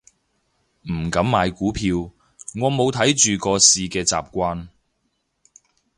[0.91, 1.95] 唔敢買股票，
[2.55, 4.69] 我冇睇住個市嘅習慣